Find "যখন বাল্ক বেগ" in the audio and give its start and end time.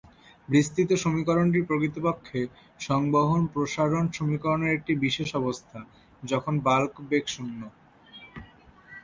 6.23-7.25